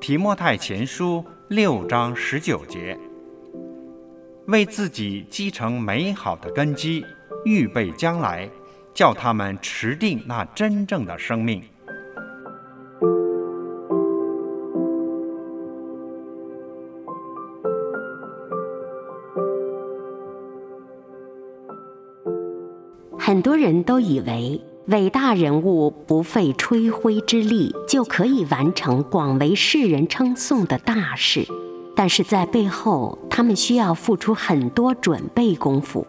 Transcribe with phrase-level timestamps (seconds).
[0.00, 2.96] 提摩太前书六章十九节，
[4.46, 7.04] 为自己积成美好的根基，
[7.44, 8.48] 预备将来，
[8.94, 11.62] 叫他们持定那真正的生命。
[23.18, 24.60] 很多人都以为。
[24.88, 31.46] 伟大人物不费吹灰之力就可以完成广为世人称颂的大事，
[31.94, 36.06] 但是在背后，他们需要付出很多准备功夫。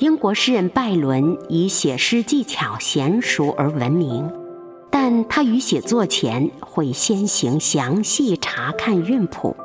[0.00, 4.28] 英国诗人拜伦以写诗技巧娴熟而闻名，
[4.90, 9.56] 但他于写作前会先行详细查看韵谱，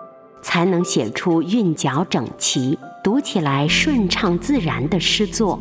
[0.44, 5.60] 才能写出韵脚整齐、读起来顺畅自然的诗作。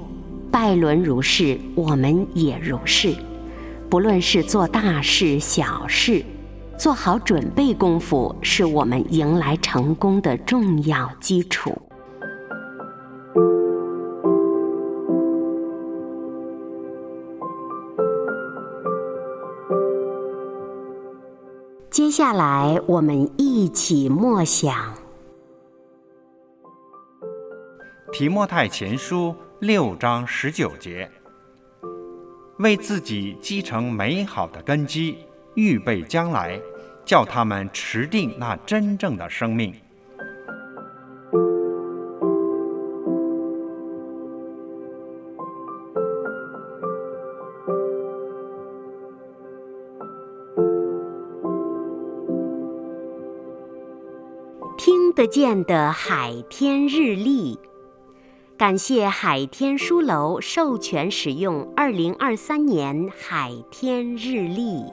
[0.51, 3.15] 拜伦如是，我们也如是。
[3.89, 6.25] 不论是做大事小事，
[6.77, 11.71] 做好准备功夫，是我们迎来成功的重要基础。
[21.91, 24.75] 接下来，我们一起默想
[28.13, 29.29] 《提莫泰前书》。
[29.61, 31.11] 六章十九节，
[32.61, 35.19] 为自己积成美好的根基，
[35.55, 36.59] 预备将来，
[37.05, 39.75] 叫他们持定那真正的生命。
[54.79, 57.59] 听得见的海天日历。
[58.61, 64.85] 感谢海天书楼授权使用二零二三年海天日历。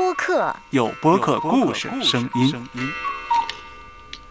[0.00, 3.09] 播客，有播客故事声音。